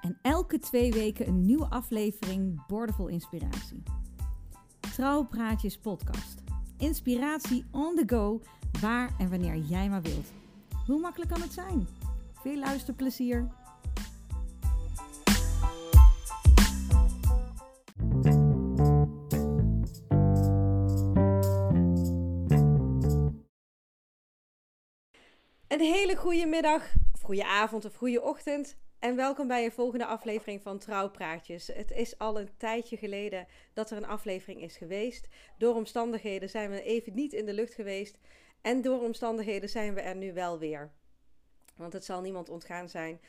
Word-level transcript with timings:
En 0.00 0.18
elke 0.22 0.58
twee 0.58 0.92
weken 0.92 1.28
een 1.28 1.40
nieuwe 1.40 1.66
aflevering 1.66 2.66
Bordevol 2.66 3.08
Inspiratie. 3.08 3.82
Trouwpraatjes 4.80 5.78
podcast. 5.78 6.42
Inspiratie 6.78 7.64
on 7.70 7.94
the 7.94 8.02
go, 8.06 8.42
waar 8.80 9.10
en 9.18 9.30
wanneer 9.30 9.56
jij 9.56 9.88
maar 9.88 10.02
wilt. 10.02 10.32
Hoe 10.86 11.00
makkelijk 11.00 11.30
kan 11.30 11.40
het 11.40 11.52
zijn? 11.52 11.88
Veel 12.32 12.58
luisterplezier! 12.58 13.48
Een 25.68 25.80
hele 25.80 26.16
goede 26.16 26.46
middag, 26.46 26.94
of 27.12 27.20
goede 27.20 27.46
avond 27.46 27.84
of 27.84 27.94
goede 27.94 28.22
ochtend. 28.22 28.76
En 29.00 29.16
welkom 29.16 29.48
bij 29.48 29.64
een 29.64 29.72
volgende 29.72 30.06
aflevering 30.06 30.62
van 30.62 30.78
Trouwpraatjes. 30.78 31.66
Het 31.66 31.90
is 31.90 32.18
al 32.18 32.40
een 32.40 32.56
tijdje 32.56 32.96
geleden 32.96 33.46
dat 33.72 33.90
er 33.90 33.96
een 33.96 34.06
aflevering 34.06 34.62
is 34.62 34.76
geweest. 34.76 35.28
Door 35.58 35.74
omstandigheden 35.74 36.50
zijn 36.50 36.70
we 36.70 36.82
even 36.82 37.14
niet 37.14 37.32
in 37.32 37.46
de 37.46 37.52
lucht 37.52 37.74
geweest. 37.74 38.18
En 38.60 38.82
door 38.82 39.02
omstandigheden 39.02 39.68
zijn 39.68 39.94
we 39.94 40.00
er 40.00 40.16
nu 40.16 40.32
wel 40.32 40.58
weer. 40.58 40.90
Want 41.76 41.92
het 41.92 42.04
zal 42.04 42.20
niemand 42.20 42.48
ontgaan 42.48 42.88
zijn. 42.88 43.20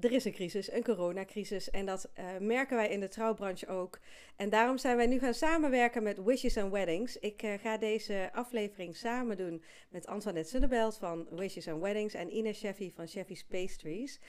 Er 0.00 0.12
is 0.12 0.24
een 0.24 0.32
crisis, 0.32 0.72
een 0.72 0.84
coronacrisis. 0.84 1.70
En 1.70 1.86
dat 1.86 2.10
uh, 2.18 2.24
merken 2.40 2.76
wij 2.76 2.88
in 2.88 3.00
de 3.00 3.08
trouwbranche 3.08 3.66
ook. 3.66 3.98
En 4.36 4.50
daarom 4.50 4.78
zijn 4.78 4.96
wij 4.96 5.06
nu 5.06 5.18
gaan 5.18 5.34
samenwerken 5.34 6.02
met 6.02 6.24
Wishes 6.24 6.56
and 6.56 6.72
Weddings. 6.72 7.18
Ik 7.18 7.42
uh, 7.42 7.54
ga 7.58 7.76
deze 7.78 8.30
aflevering 8.32 8.96
samen 8.96 9.36
doen 9.36 9.64
met 9.88 10.06
Antoinette 10.06 10.50
Sunnebelt 10.50 10.96
van 10.96 11.26
Wishes 11.30 11.68
and 11.68 11.82
Weddings 11.82 12.14
en 12.14 12.36
Ines 12.36 12.58
Sheffy 12.58 12.92
van 12.94 13.08
Sheffy's 13.08 13.44
Pastries. 13.44 14.20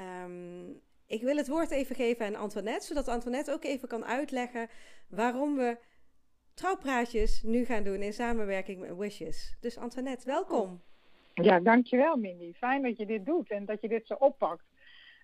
Um, 0.00 0.80
ik 1.06 1.22
wil 1.22 1.36
het 1.36 1.48
woord 1.48 1.70
even 1.70 1.96
geven 1.96 2.26
aan 2.26 2.36
Antoinette, 2.36 2.86
zodat 2.86 3.08
Antoinette 3.08 3.52
ook 3.52 3.64
even 3.64 3.88
kan 3.88 4.04
uitleggen 4.04 4.68
waarom 5.08 5.56
we 5.56 5.78
trouwpraatjes 6.54 7.42
nu 7.42 7.64
gaan 7.64 7.82
doen 7.82 8.02
in 8.02 8.12
samenwerking 8.12 8.80
met 8.80 8.96
Wishes. 8.96 9.56
Dus 9.60 9.78
Antoinette, 9.78 10.26
welkom. 10.26 10.82
Ja, 11.34 11.60
dankjewel 11.60 12.16
Mindy. 12.16 12.52
Fijn 12.52 12.82
dat 12.82 12.96
je 12.96 13.06
dit 13.06 13.26
doet 13.26 13.50
en 13.50 13.64
dat 13.64 13.80
je 13.80 13.88
dit 13.88 14.06
zo 14.06 14.14
oppakt. 14.14 14.64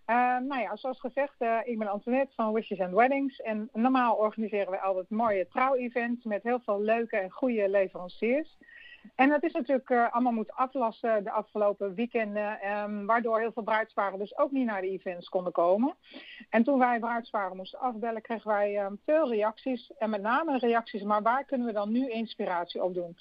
Uh, 0.06 0.16
nou 0.38 0.60
ja, 0.60 0.76
zoals 0.76 1.00
gezegd, 1.00 1.34
uh, 1.38 1.58
ik 1.64 1.78
ben 1.78 1.88
Antoinette 1.88 2.34
van 2.34 2.52
Wishes 2.52 2.80
and 2.80 2.94
Weddings. 2.94 3.40
En 3.40 3.68
normaal 3.72 4.16
organiseren 4.16 4.70
we 4.70 4.80
altijd 4.80 5.10
mooie 5.10 5.48
trouw-events 5.48 6.24
met 6.24 6.42
heel 6.42 6.60
veel 6.60 6.80
leuke 6.80 7.16
en 7.16 7.30
goede 7.30 7.68
leveranciers. 7.68 8.56
En 9.14 9.28
dat 9.28 9.42
is 9.42 9.52
natuurlijk 9.52 9.90
uh, 9.90 10.12
allemaal 10.12 10.32
moeten 10.32 10.54
aflassen 10.54 11.24
de 11.24 11.30
afgelopen 11.30 11.94
weekenden, 11.94 12.70
um, 12.70 13.06
waardoor 13.06 13.40
heel 13.40 13.52
veel 13.52 13.62
bruidsparen 13.62 14.18
dus 14.18 14.38
ook 14.38 14.50
niet 14.50 14.66
naar 14.66 14.80
de 14.80 14.88
events 14.88 15.28
konden 15.28 15.52
komen. 15.52 15.94
En 16.50 16.64
toen 16.64 16.78
wij 16.78 16.98
bruidsparen 16.98 17.56
moesten 17.56 17.78
afbellen, 17.78 18.22
kregen 18.22 18.50
wij 18.50 18.84
um, 18.84 19.00
veel 19.04 19.28
reacties. 19.28 19.92
En 19.98 20.10
met 20.10 20.22
name 20.22 20.58
reacties, 20.58 21.02
maar 21.02 21.22
waar 21.22 21.44
kunnen 21.44 21.66
we 21.66 21.72
dan 21.72 21.92
nu 21.92 22.10
inspiratie 22.10 22.82
op 22.82 22.94
doen? 22.94 23.16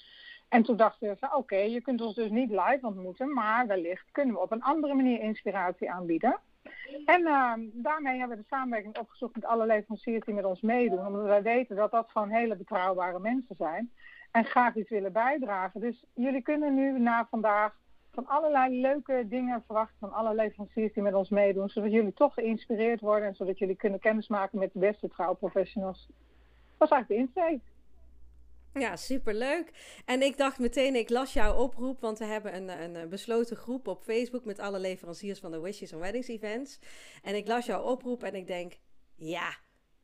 En 0.48 0.62
toen 0.62 0.76
dachten 0.76 1.16
we 1.20 1.36
oké, 1.36 1.56
je 1.56 1.80
kunt 1.80 2.00
ons 2.00 2.14
dus 2.14 2.30
niet 2.30 2.50
live 2.50 2.80
ontmoeten, 2.82 3.32
maar 3.32 3.66
wellicht 3.66 4.10
kunnen 4.10 4.34
we 4.34 4.40
op 4.40 4.52
een 4.52 4.62
andere 4.62 4.94
manier 4.94 5.20
inspiratie 5.20 5.90
aanbieden. 5.90 6.38
En 7.04 7.20
uh, 7.20 7.52
daarmee 7.72 8.18
hebben 8.18 8.36
we 8.36 8.42
de 8.42 8.48
samenwerking 8.48 8.98
opgezocht 8.98 9.34
met 9.34 9.44
alle 9.44 9.66
leveranciers 9.66 10.24
die 10.24 10.34
met 10.34 10.44
ons 10.44 10.60
meedoen. 10.60 11.06
Omdat 11.06 11.24
wij 11.24 11.42
weten 11.42 11.76
dat 11.76 11.90
dat 11.90 12.10
gewoon 12.10 12.30
hele 12.30 12.56
betrouwbare 12.56 13.18
mensen 13.18 13.54
zijn. 13.58 13.92
En 14.32 14.44
graag 14.44 14.74
iets 14.76 14.90
willen 14.90 15.12
bijdragen. 15.12 15.80
Dus 15.80 16.04
jullie 16.14 16.42
kunnen 16.42 16.74
nu 16.74 16.98
na 16.98 17.26
vandaag 17.30 17.80
van 18.12 18.26
allerlei 18.26 18.80
leuke 18.80 19.24
dingen 19.28 19.62
verwachten 19.66 19.98
van 19.98 20.12
alle 20.12 20.34
leveranciers 20.34 20.92
die 20.92 21.02
met 21.02 21.14
ons 21.14 21.28
meedoen. 21.28 21.68
Zodat 21.68 21.92
jullie 21.92 22.12
toch 22.14 22.34
geïnspireerd 22.34 23.00
worden 23.00 23.28
en 23.28 23.34
zodat 23.34 23.58
jullie 23.58 23.76
kunnen 23.76 24.00
kennismaken 24.00 24.58
met 24.58 24.72
de 24.72 24.78
beste 24.78 25.08
trouwprofessionals. 25.08 26.08
Dat 26.78 26.90
is 26.90 26.96
eigenlijk 26.96 27.08
de 27.08 27.14
insteek. 27.16 27.60
Ja, 28.74 28.96
superleuk. 28.96 29.72
En 30.04 30.22
ik 30.22 30.36
dacht 30.36 30.58
meteen, 30.58 30.94
ik 30.94 31.08
las 31.08 31.32
jouw 31.32 31.56
oproep, 31.56 32.00
want 32.00 32.18
we 32.18 32.24
hebben 32.24 32.56
een, 32.56 32.94
een 32.94 33.08
besloten 33.08 33.56
groep 33.56 33.86
op 33.86 34.02
Facebook 34.02 34.44
met 34.44 34.58
alle 34.58 34.78
leveranciers 34.78 35.40
van 35.40 35.50
de 35.50 35.60
Wishes 35.60 35.92
and 35.92 36.02
Weddings 36.02 36.28
Events. 36.28 36.78
En 37.22 37.34
ik 37.34 37.46
las 37.46 37.66
jouw 37.66 37.82
oproep 37.82 38.22
en 38.22 38.34
ik 38.34 38.46
denk, 38.46 38.72
ja, 39.16 39.56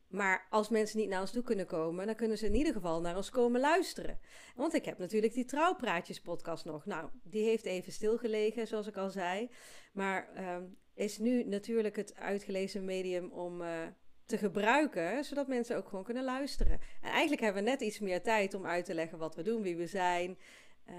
maar 0.09 0.47
als 0.49 0.69
mensen 0.69 0.99
niet 0.99 1.09
naar 1.09 1.21
ons 1.21 1.31
toe 1.31 1.43
kunnen 1.43 1.65
komen, 1.65 2.05
dan 2.05 2.15
kunnen 2.15 2.37
ze 2.37 2.45
in 2.45 2.55
ieder 2.55 2.73
geval 2.73 3.01
naar 3.01 3.15
ons 3.15 3.29
komen 3.29 3.61
luisteren. 3.61 4.19
Want 4.55 4.73
ik 4.73 4.85
heb 4.85 4.97
natuurlijk 4.97 5.33
die 5.33 5.45
Trouwpraatjes 5.45 6.21
podcast 6.21 6.65
nog. 6.65 6.85
Nou, 6.85 7.09
die 7.23 7.43
heeft 7.43 7.65
even 7.65 7.91
stilgelegen, 7.91 8.67
zoals 8.67 8.87
ik 8.87 8.97
al 8.97 9.09
zei. 9.09 9.49
Maar 9.93 10.29
uh, 10.35 10.57
is 10.93 11.17
nu 11.17 11.43
natuurlijk 11.43 11.95
het 11.95 12.15
uitgelezen 12.15 12.85
medium 12.85 13.31
om... 13.31 13.61
Uh, 13.61 13.67
te 14.29 14.37
gebruiken, 14.37 15.23
zodat 15.23 15.47
mensen 15.47 15.77
ook 15.77 15.87
gewoon 15.87 16.03
kunnen 16.03 16.23
luisteren. 16.23 16.79
En 17.01 17.09
eigenlijk 17.11 17.41
hebben 17.41 17.63
we 17.63 17.69
net 17.69 17.81
iets 17.81 17.99
meer 17.99 18.21
tijd 18.21 18.53
om 18.53 18.65
uit 18.65 18.85
te 18.85 18.93
leggen 18.93 19.17
wat 19.17 19.35
we 19.35 19.43
doen, 19.43 19.61
wie 19.61 19.75
we 19.75 19.87
zijn. 19.87 20.37
Uh, 20.89 20.95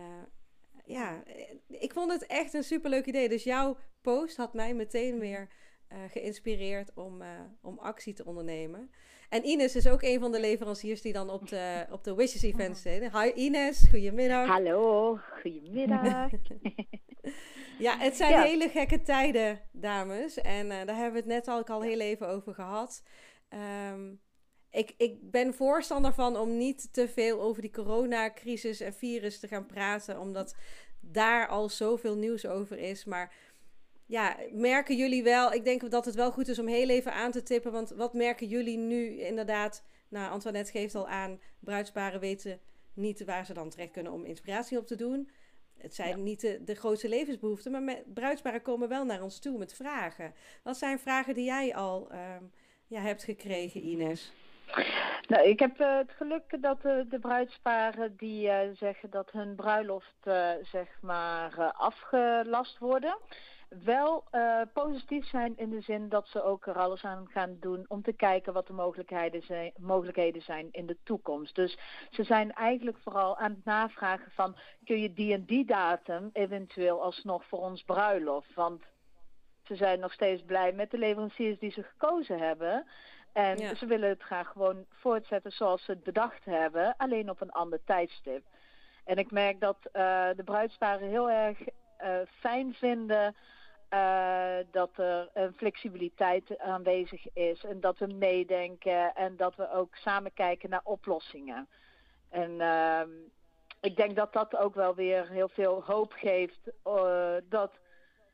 ja, 0.84 1.22
ik 1.68 1.92
vond 1.92 2.12
het 2.12 2.26
echt 2.26 2.54
een 2.54 2.64
superleuk 2.64 3.06
idee. 3.06 3.28
Dus 3.28 3.44
jouw 3.44 3.76
post 4.00 4.36
had 4.36 4.54
mij 4.54 4.74
meteen 4.74 5.18
weer 5.18 5.48
uh, 5.92 5.98
geïnspireerd 6.10 6.90
om, 6.94 7.22
uh, 7.22 7.28
om 7.60 7.78
actie 7.78 8.12
te 8.12 8.24
ondernemen. 8.24 8.90
En 9.28 9.46
Ines 9.46 9.76
is 9.76 9.88
ook 9.88 10.02
een 10.02 10.20
van 10.20 10.32
de 10.32 10.40
leveranciers 10.40 11.02
die 11.02 11.12
dan 11.12 11.30
op 11.30 11.48
de, 11.48 11.84
op 11.90 12.04
de 12.04 12.14
Wishes 12.14 12.42
Events 12.42 12.82
zit. 12.82 13.12
Hi 13.12 13.32
Ines, 13.34 13.86
goedemiddag. 13.90 14.46
Hallo, 14.46 15.16
goedemiddag. 15.40 16.30
ja, 17.78 17.98
het 17.98 18.16
zijn 18.16 18.32
ja. 18.32 18.42
hele 18.42 18.68
gekke 18.68 19.02
tijden, 19.02 19.60
dames. 19.72 20.40
En 20.40 20.66
uh, 20.66 20.84
daar 20.84 20.96
hebben 20.96 21.12
we 21.12 21.18
het 21.18 21.26
net 21.26 21.48
al, 21.48 21.66
al 21.66 21.82
heel 21.82 22.00
even 22.00 22.28
over 22.28 22.54
gehad. 22.54 23.02
Um, 23.92 24.20
ik, 24.70 24.94
ik 24.96 25.30
ben 25.30 25.54
voorstander 25.54 26.12
van 26.12 26.36
om 26.36 26.56
niet 26.56 26.92
te 26.92 27.08
veel 27.08 27.40
over 27.40 27.62
die 27.62 27.70
coronacrisis 27.70 28.80
en 28.80 28.94
virus 28.94 29.40
te 29.40 29.48
gaan 29.48 29.66
praten, 29.66 30.20
omdat 30.20 30.56
daar 31.00 31.48
al 31.48 31.68
zoveel 31.68 32.16
nieuws 32.16 32.46
over 32.46 32.78
is. 32.78 33.04
Maar 33.04 33.34
ja, 34.10 34.36
merken 34.52 34.96
jullie 34.96 35.22
wel, 35.22 35.52
ik 35.52 35.64
denk 35.64 35.90
dat 35.90 36.04
het 36.04 36.14
wel 36.14 36.30
goed 36.30 36.48
is 36.48 36.58
om 36.58 36.66
heel 36.66 36.88
even 36.88 37.12
aan 37.12 37.30
te 37.30 37.42
tippen, 37.42 37.72
want 37.72 37.90
wat 37.90 38.14
merken 38.14 38.46
jullie 38.46 38.78
nu 38.78 39.20
inderdaad? 39.20 39.84
Nou, 40.08 40.30
Antoinette 40.30 40.70
geeft 40.70 40.94
al 40.94 41.08
aan, 41.08 41.40
bruidsparen 41.60 42.20
weten 42.20 42.60
niet 42.94 43.24
waar 43.24 43.46
ze 43.46 43.52
dan 43.52 43.70
terecht 43.70 43.90
kunnen 43.90 44.12
om 44.12 44.24
inspiratie 44.24 44.78
op 44.78 44.86
te 44.86 44.96
doen. 44.96 45.30
Het 45.78 45.94
zijn 45.94 46.08
ja. 46.08 46.16
niet 46.16 46.40
de, 46.40 46.64
de, 46.64 46.74
grootste 46.74 47.08
levensbehoeften, 47.08 47.72
maar 47.72 47.82
met, 47.82 48.14
bruidsparen 48.14 48.62
komen 48.62 48.88
wel 48.88 49.04
naar 49.04 49.22
ons 49.22 49.38
toe 49.38 49.58
met 49.58 49.74
vragen. 49.74 50.34
Wat 50.62 50.76
zijn 50.76 50.98
vragen 50.98 51.34
die 51.34 51.44
jij 51.44 51.74
al 51.74 52.12
um, 52.12 52.52
ja, 52.86 53.00
hebt 53.00 53.24
gekregen, 53.24 53.84
Ines? 53.84 54.32
Nou, 55.26 55.48
ik 55.48 55.58
heb 55.58 55.80
uh, 55.80 55.96
het 55.96 56.10
geluk 56.10 56.62
dat 56.62 56.78
uh, 56.84 57.00
de 57.08 57.18
bruidsparen 57.18 58.16
die 58.16 58.46
uh, 58.46 58.58
zeggen 58.74 59.10
dat 59.10 59.30
hun 59.30 59.54
bruiloft 59.54 60.28
zeg 60.62 60.98
maar 61.00 61.72
afgelast 61.72 62.78
worden 62.78 63.16
wel 63.70 64.24
uh, 64.32 64.60
positief 64.72 65.26
zijn 65.26 65.56
in 65.56 65.70
de 65.70 65.80
zin 65.80 66.08
dat 66.08 66.28
ze 66.28 66.42
ook 66.42 66.66
er 66.66 66.78
alles 66.78 67.04
aan 67.04 67.28
gaan 67.30 67.56
doen 67.60 67.84
om 67.88 68.02
te 68.02 68.12
kijken 68.12 68.52
wat 68.52 68.66
de 68.66 68.72
mogelijkheden 68.72 69.42
zijn, 69.42 69.72
mogelijkheden 69.76 70.42
zijn 70.42 70.68
in 70.70 70.86
de 70.86 70.96
toekomst. 71.04 71.54
Dus 71.54 71.78
ze 72.10 72.22
zijn 72.22 72.52
eigenlijk 72.52 72.98
vooral 72.98 73.36
aan 73.36 73.50
het 73.50 73.64
navragen 73.64 74.30
van 74.30 74.56
kun 74.84 75.00
je 75.00 75.12
die 75.12 75.32
en 75.32 75.44
die 75.44 75.64
datum 75.64 76.30
eventueel 76.32 77.02
alsnog 77.02 77.44
voor 77.44 77.58
ons 77.58 77.82
bruiloft. 77.82 78.54
Want 78.54 78.82
ze 79.64 79.76
zijn 79.76 80.00
nog 80.00 80.12
steeds 80.12 80.42
blij 80.42 80.72
met 80.72 80.90
de 80.90 80.98
leveranciers 80.98 81.58
die 81.58 81.70
ze 81.70 81.82
gekozen 81.82 82.38
hebben. 82.38 82.86
En 83.32 83.56
ja. 83.56 83.74
ze 83.74 83.86
willen 83.86 84.08
het 84.08 84.22
graag 84.22 84.48
gewoon 84.48 84.84
voortzetten 84.88 85.52
zoals 85.52 85.84
ze 85.84 85.90
het 85.90 86.02
bedacht 86.02 86.44
hebben, 86.44 86.94
alleen 86.96 87.30
op 87.30 87.40
een 87.40 87.50
ander 87.50 87.84
tijdstip. 87.84 88.42
En 89.04 89.16
ik 89.16 89.30
merk 89.30 89.60
dat 89.60 89.76
uh, 89.82 90.28
de 90.36 90.44
bruidsparen 90.44 91.08
heel 91.08 91.30
erg 91.30 91.58
uh, 91.60 92.18
fijn 92.40 92.74
vinden 92.74 93.36
uh, 93.94 94.56
dat 94.70 94.98
er 94.98 95.30
een 95.34 95.52
flexibiliteit 95.56 96.58
aanwezig 96.58 97.32
is 97.32 97.64
en 97.64 97.80
dat 97.80 97.98
we 97.98 98.06
meedenken 98.06 99.14
en 99.14 99.36
dat 99.36 99.56
we 99.56 99.70
ook 99.70 99.96
samen 99.96 100.32
kijken 100.32 100.70
naar 100.70 100.84
oplossingen. 100.84 101.68
En 102.28 102.50
uh, 102.50 103.02
ik 103.80 103.96
denk 103.96 104.16
dat 104.16 104.32
dat 104.32 104.56
ook 104.56 104.74
wel 104.74 104.94
weer 104.94 105.28
heel 105.28 105.48
veel 105.48 105.82
hoop 105.82 106.12
geeft 106.12 106.70
uh, 106.86 107.34
dat 107.44 107.72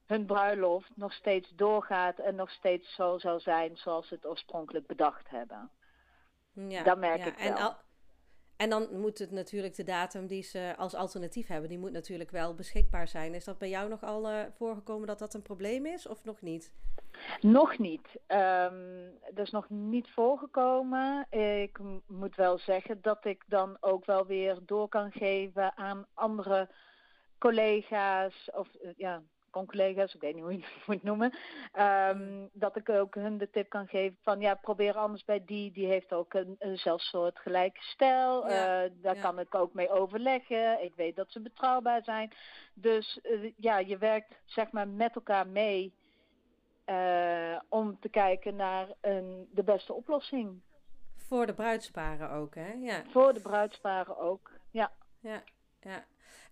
hun 0.07 0.27
bruiloft 0.27 0.91
nog 0.95 1.13
steeds 1.13 1.53
doorgaat 1.55 2.19
en 2.19 2.35
nog 2.35 2.51
steeds 2.51 2.95
zo 2.95 3.19
zal 3.19 3.41
zijn 3.41 3.77
zoals 3.77 4.09
ze 4.09 4.15
het 4.15 4.27
oorspronkelijk 4.27 4.87
bedacht 4.87 5.29
hebben. 5.29 5.71
Ja, 6.53 6.83
dat 6.83 6.99
merk 6.99 7.25
ik 7.25 7.39
wel. 7.39 7.47
En, 7.47 7.57
al, 7.57 7.77
en 8.57 8.71
dan 8.71 8.89
moet 9.01 9.19
het 9.19 9.31
natuurlijk 9.31 9.75
de 9.75 9.85
datum 9.85 10.27
die 10.27 10.43
ze 10.43 10.75
als 10.77 10.95
alternatief 10.95 11.47
hebben, 11.47 11.69
die 11.69 11.79
moet 11.79 11.93
natuurlijk 11.93 12.31
wel 12.31 12.55
beschikbaar 12.55 13.09
zijn. 13.09 13.35
Is 13.35 13.45
dat 13.45 13.59
bij 13.59 13.69
jou 13.69 13.89
nog 13.89 14.05
al 14.05 14.31
uh, 14.31 14.41
voorgekomen 14.57 15.07
dat 15.07 15.19
dat 15.19 15.35
een 15.35 15.43
probleem 15.43 15.87
is 15.87 16.07
of 16.07 16.25
nog 16.25 16.41
niet? 16.41 16.73
Nog 17.41 17.79
niet. 17.79 18.09
Um, 18.29 19.19
dat 19.35 19.47
is 19.47 19.51
nog 19.51 19.71
niet 19.71 20.11
voorgekomen. 20.11 21.27
Ik 21.31 21.79
moet 22.07 22.37
wel 22.37 22.59
zeggen 22.59 22.99
dat 23.03 23.25
ik 23.25 23.45
dan 23.47 23.77
ook 23.81 24.05
wel 24.05 24.27
weer 24.27 24.59
door 24.63 24.89
kan 24.89 25.11
geven 25.13 25.77
aan 25.77 26.07
andere 26.15 26.69
collega's 27.39 28.51
of 28.55 28.69
uh, 28.83 28.91
ja, 28.97 29.23
collega's, 29.65 30.15
ik 30.15 30.21
weet 30.21 30.35
niet 30.35 30.43
hoe 30.43 30.53
je 30.53 30.59
het 30.59 30.87
moet 30.87 31.03
noemen, 31.03 31.35
um, 31.79 32.49
dat 32.53 32.77
ik 32.77 32.89
ook 32.89 33.15
hun 33.15 33.39
de 33.39 33.51
tip 33.51 33.69
kan 33.69 33.87
geven 33.87 34.19
van 34.23 34.41
ja, 34.41 34.55
probeer 34.55 34.95
anders 34.95 35.25
bij 35.25 35.45
die, 35.45 35.73
die 35.73 35.87
heeft 35.87 36.13
ook 36.13 36.35
een, 36.35 36.57
een 36.59 36.77
zelfsoort 36.77 37.39
gelijke 37.39 37.83
stijl, 37.83 38.49
ja, 38.49 38.85
uh, 38.85 38.91
daar 39.03 39.15
ja. 39.15 39.21
kan 39.21 39.39
ik 39.39 39.55
ook 39.55 39.75
mee 39.75 39.91
overleggen, 39.91 40.83
ik 40.85 40.95
weet 40.95 41.17
dat 41.17 41.31
ze 41.31 41.41
betrouwbaar 41.41 42.03
zijn. 42.05 42.33
Dus 42.75 43.21
uh, 43.23 43.53
ja, 43.57 43.79
je 43.79 43.99
werkt 43.99 44.35
zeg 44.45 44.71
maar 44.71 44.89
met 44.89 45.15
elkaar 45.15 45.47
mee 45.47 45.95
uh, 46.87 47.61
om 47.69 48.01
te 48.01 48.09
kijken 48.09 48.57
naar 48.57 48.89
een, 49.01 49.49
de 49.51 49.63
beste 49.63 49.93
oplossing. 49.93 50.61
Voor 51.17 51.47
de 51.47 51.55
bruidsparen 51.55 52.31
ook, 52.31 52.55
hè? 52.55 52.73
Ja. 52.73 53.03
Voor 53.11 53.33
de 53.33 53.41
bruidsparen 53.41 54.19
ook, 54.19 54.51
ja. 54.71 54.93
Ja, 55.21 55.43
ja. 55.81 56.05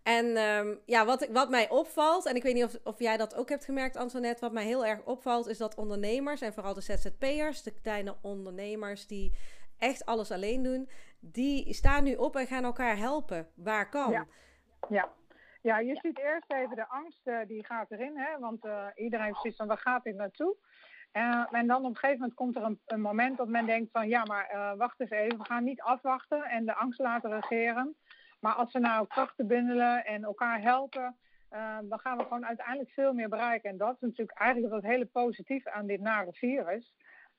En 0.02 0.36
um, 0.36 0.80
ja, 0.86 1.04
wat, 1.04 1.28
wat 1.28 1.50
mij 1.50 1.68
opvalt, 1.68 2.26
en 2.26 2.34
ik 2.34 2.42
weet 2.42 2.54
niet 2.54 2.64
of, 2.64 2.74
of 2.84 2.98
jij 2.98 3.16
dat 3.16 3.36
ook 3.36 3.48
hebt 3.48 3.64
gemerkt, 3.64 3.96
Antoinette, 3.96 4.40
wat 4.40 4.52
mij 4.52 4.64
heel 4.64 4.86
erg 4.86 5.04
opvalt, 5.04 5.46
is 5.46 5.58
dat 5.58 5.74
ondernemers, 5.74 6.40
en 6.40 6.52
vooral 6.52 6.74
de 6.74 6.80
ZZP'ers, 6.80 7.62
de 7.62 7.80
kleine 7.82 8.16
ondernemers 8.22 9.06
die 9.06 9.32
echt 9.78 10.04
alles 10.04 10.30
alleen 10.30 10.62
doen, 10.62 10.88
die 11.20 11.74
staan 11.74 12.04
nu 12.04 12.14
op 12.14 12.36
en 12.36 12.46
gaan 12.46 12.64
elkaar 12.64 12.96
helpen 12.96 13.48
waar 13.54 13.88
kan. 13.88 14.10
Ja, 14.88 15.08
ja. 15.62 15.78
je 15.78 15.96
ziet 16.02 16.18
eerst 16.18 16.52
even 16.52 16.76
de 16.76 16.88
angst, 16.88 17.20
uh, 17.24 17.38
die 17.46 17.64
gaat 17.64 17.90
erin, 17.90 18.18
hè, 18.18 18.38
want 18.38 18.64
uh, 18.64 18.86
iedereen 18.94 19.32
precies 19.32 19.56
van 19.56 19.66
waar 19.66 19.78
gaat 19.78 20.04
dit 20.04 20.16
naartoe? 20.16 20.56
Uh, 21.12 21.46
en 21.50 21.66
dan 21.66 21.84
op 21.84 21.90
een 21.90 21.96
gegeven 21.96 22.18
moment 22.18 22.34
komt 22.34 22.56
er 22.56 22.62
een, 22.62 22.80
een 22.86 23.00
moment 23.00 23.36
dat 23.36 23.48
men 23.48 23.66
denkt 23.66 23.90
van 23.92 24.08
ja, 24.08 24.24
maar 24.24 24.74
wacht 24.76 25.00
eens 25.00 25.10
even, 25.10 25.38
we 25.38 25.44
gaan 25.44 25.64
niet 25.64 25.82
afwachten 25.82 26.42
en 26.42 26.64
de 26.64 26.74
angst 26.74 27.00
laten 27.00 27.40
regeren. 27.40 27.96
Maar 28.44 28.54
als 28.54 28.72
we 28.72 28.78
nou 28.78 29.06
krachten 29.06 29.46
bundelen 29.46 30.04
en 30.04 30.24
elkaar 30.24 30.60
helpen, 30.60 31.16
uh, 31.50 31.78
dan 31.82 31.98
gaan 31.98 32.16
we 32.16 32.22
gewoon 32.22 32.46
uiteindelijk 32.46 32.90
veel 32.90 33.12
meer 33.12 33.28
bereiken. 33.28 33.70
En 33.70 33.76
dat 33.76 33.94
is 33.94 34.00
natuurlijk 34.00 34.38
eigenlijk 34.38 34.74
het 34.74 34.84
hele 34.84 35.06
positieve 35.06 35.70
aan 35.70 35.86
dit 35.86 36.00
nare 36.00 36.32
virus. 36.32 36.94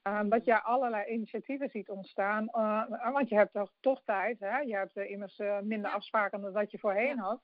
Uh, 0.07 0.19
dat 0.29 0.45
je 0.45 0.61
allerlei 0.61 1.05
initiatieven 1.05 1.69
ziet 1.69 1.89
ontstaan. 1.89 2.49
Uh, 2.51 3.11
want 3.11 3.29
je 3.29 3.35
hebt 3.35 3.53
toch, 3.53 3.71
toch 3.79 4.01
tijd. 4.05 4.39
Hè? 4.39 4.57
Je 4.57 4.75
hebt 4.75 4.95
immers 4.97 5.37
minder 5.61 5.89
ja. 5.89 5.95
afspraken 5.95 6.41
dan 6.41 6.53
dat 6.53 6.71
je 6.71 6.79
voorheen 6.79 7.15
ja. 7.15 7.21
had. 7.21 7.41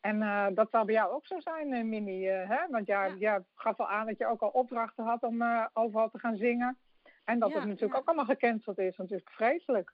En 0.00 0.54
dat 0.54 0.70
zal 0.70 0.84
bij 0.84 0.94
jou 0.94 1.12
ook 1.12 1.26
zo 1.26 1.40
zijn, 1.40 1.88
Mimi. 1.88 2.26
hè? 2.26 2.68
Want 2.70 2.86
ja, 2.86 3.04
ja. 3.04 3.42
gaf 3.54 3.80
al 3.80 3.88
aan 3.88 4.06
dat 4.06 4.18
je 4.18 4.26
ook 4.26 4.42
al 4.42 4.48
opdrachten 4.48 5.04
had 5.04 5.22
om 5.22 5.42
overal 5.72 6.10
te 6.10 6.18
gaan 6.18 6.36
zingen. 6.36 6.78
En 7.24 7.38
dat 7.38 7.52
het 7.52 7.64
natuurlijk 7.64 7.96
ook 7.96 8.06
allemaal 8.06 8.24
gecanceld 8.24 8.78
is. 8.78 8.96
Natuurlijk 8.96 9.30
vreselijk. 9.30 9.92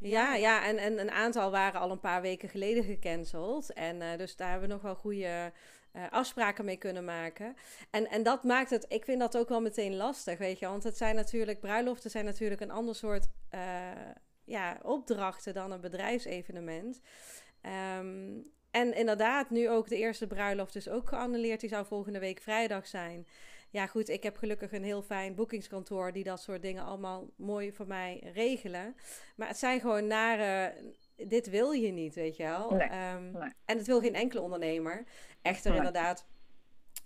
Ja, 0.00 0.34
ja 0.34 0.64
en, 0.64 0.78
en 0.78 0.98
een 0.98 1.10
aantal 1.10 1.50
waren 1.50 1.80
al 1.80 1.90
een 1.90 2.00
paar 2.00 2.22
weken 2.22 2.48
geleden 2.48 2.84
gecanceld. 2.84 3.72
En 3.72 3.96
uh, 4.00 4.16
dus 4.16 4.36
daar 4.36 4.50
hebben 4.50 4.68
we 4.68 4.74
nog 4.74 4.82
wel 4.82 4.94
goede 4.94 5.52
uh, 5.96 6.02
afspraken 6.10 6.64
mee 6.64 6.76
kunnen 6.76 7.04
maken. 7.04 7.56
En, 7.90 8.08
en 8.08 8.22
dat 8.22 8.44
maakt 8.44 8.70
het, 8.70 8.86
ik 8.88 9.04
vind 9.04 9.20
dat 9.20 9.36
ook 9.36 9.48
wel 9.48 9.60
meteen 9.60 9.96
lastig, 9.96 10.38
weet 10.38 10.58
je. 10.58 10.66
Want 10.66 10.82
het 10.82 10.96
zijn 10.96 11.14
natuurlijk, 11.14 11.60
bruiloften 11.60 12.10
zijn 12.10 12.24
natuurlijk 12.24 12.60
een 12.60 12.70
ander 12.70 12.94
soort 12.94 13.26
uh, 13.54 13.60
ja, 14.44 14.78
opdrachten 14.82 15.54
dan 15.54 15.70
een 15.70 15.80
bedrijfsevenement. 15.80 17.00
Um, 17.98 18.52
en 18.70 18.94
inderdaad, 18.94 19.50
nu 19.50 19.70
ook 19.70 19.88
de 19.88 19.96
eerste 19.96 20.26
bruiloft 20.26 20.76
is 20.76 20.88
ook 20.88 21.08
geannuleerd. 21.08 21.60
Die 21.60 21.68
zou 21.68 21.86
volgende 21.86 22.18
week 22.18 22.40
vrijdag 22.40 22.86
zijn. 22.86 23.26
Ja, 23.70 23.86
goed, 23.86 24.08
ik 24.08 24.22
heb 24.22 24.36
gelukkig 24.36 24.72
een 24.72 24.84
heel 24.84 25.02
fijn 25.02 25.34
boekingskantoor 25.34 26.12
die 26.12 26.24
dat 26.24 26.40
soort 26.40 26.62
dingen 26.62 26.84
allemaal 26.84 27.30
mooi 27.36 27.72
voor 27.72 27.86
mij 27.86 28.30
regelen. 28.34 28.96
Maar 29.36 29.48
het 29.48 29.58
zijn 29.58 29.80
gewoon 29.80 30.06
nare. 30.06 30.74
Dit 31.16 31.50
wil 31.50 31.70
je 31.70 31.92
niet, 31.92 32.14
weet 32.14 32.36
je 32.36 32.42
wel. 32.42 32.70
Nee, 32.70 32.88
um, 33.14 33.30
nee. 33.30 33.52
En 33.64 33.76
het 33.76 33.86
wil 33.86 34.00
geen 34.00 34.14
enkele 34.14 34.40
ondernemer. 34.40 35.04
Echter, 35.42 35.70
nee. 35.70 35.78
inderdaad. 35.78 36.26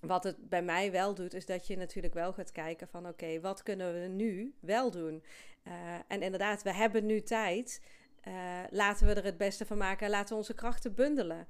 Wat 0.00 0.24
het 0.24 0.48
bij 0.48 0.62
mij 0.62 0.92
wel 0.92 1.14
doet, 1.14 1.34
is 1.34 1.46
dat 1.46 1.66
je 1.66 1.76
natuurlijk 1.76 2.14
wel 2.14 2.32
gaat 2.32 2.52
kijken 2.52 2.88
van 2.88 3.00
oké, 3.00 3.24
okay, 3.24 3.40
wat 3.40 3.62
kunnen 3.62 4.00
we 4.00 4.06
nu 4.06 4.54
wel 4.60 4.90
doen? 4.90 5.24
Uh, 5.64 5.72
en 6.08 6.22
inderdaad, 6.22 6.62
we 6.62 6.74
hebben 6.74 7.06
nu 7.06 7.22
tijd. 7.22 7.80
Uh, 8.28 8.34
laten 8.70 9.06
we 9.06 9.14
er 9.14 9.24
het 9.24 9.36
beste 9.36 9.66
van 9.66 9.78
maken. 9.78 10.10
Laten 10.10 10.28
we 10.28 10.34
onze 10.34 10.54
krachten 10.54 10.94
bundelen. 10.94 11.46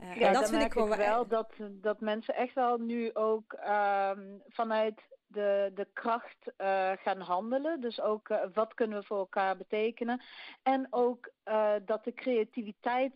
Uh, 0.00 0.16
ja, 0.16 0.26
en 0.26 0.32
dat 0.32 0.50
vind 0.50 0.62
ik 0.62 0.72
gewoon 0.72 0.96
wel 0.96 1.26
dat, 1.26 1.52
dat 1.70 2.00
mensen 2.00 2.34
echt 2.34 2.54
wel 2.54 2.78
nu 2.78 3.14
ook 3.14 3.52
um, 3.52 4.42
vanuit 4.48 5.02
de, 5.26 5.70
de 5.74 5.88
kracht 5.92 6.52
uh, 6.58 6.92
gaan 6.94 7.20
handelen. 7.20 7.80
Dus 7.80 8.00
ook 8.00 8.28
uh, 8.28 8.38
wat 8.52 8.74
kunnen 8.74 8.98
we 8.98 9.04
voor 9.04 9.18
elkaar 9.18 9.56
betekenen. 9.56 10.22
En 10.62 10.86
ook 10.90 11.30
dat 11.84 12.04
de 12.04 12.14
creativiteit 12.14 13.14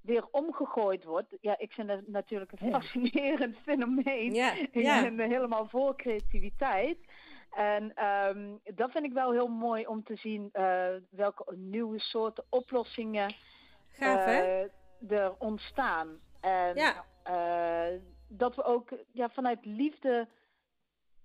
weer 0.00 0.26
omgegooid 0.30 1.04
wordt. 1.04 1.36
Ja, 1.40 1.58
ik 1.58 1.72
vind 1.72 1.88
het 1.88 2.08
natuurlijk 2.08 2.52
een 2.52 2.70
fascinerend 2.70 3.54
ja. 3.54 3.62
fenomeen. 3.72 4.34
Ja, 4.34 4.52
ik 5.04 5.16
ben 5.16 5.30
helemaal 5.30 5.68
voor 5.68 5.96
creativiteit. 5.96 6.98
En 7.50 8.04
um, 8.04 8.60
dat 8.74 8.90
vind 8.90 9.04
ik 9.04 9.12
wel 9.12 9.32
heel 9.32 9.48
mooi 9.48 9.86
om 9.86 10.04
te 10.04 10.16
zien 10.16 10.50
welke 11.10 11.54
nieuwe 11.56 11.98
soorten 11.98 12.44
oplossingen. 12.48 13.34
Gaaf, 13.88 14.24
hè? 14.24 14.66
Er 15.08 15.34
ontstaan. 15.38 16.20
En 16.40 16.76
ja. 16.76 17.04
uh, 17.30 18.00
dat 18.28 18.56
we 18.56 18.64
ook 18.64 18.88
ja, 19.12 19.28
vanuit 19.28 19.64
liefde, 19.64 20.28